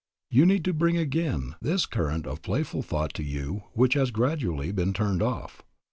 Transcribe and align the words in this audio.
"You 0.31 0.47
need 0.47 0.65
to 0.65 0.73
bring 0.73 0.97
again 0.97 1.57
this 1.61 1.85
current 1.85 2.25
of 2.25 2.41
playful 2.41 2.81
thought 2.81 3.13
to 3.13 3.23
you 3.23 3.65
which 3.73 3.93
has 3.93 4.09
gradually 4.09 4.71
been 4.71 4.93
turned 4.93 5.21
off. 5.21 5.61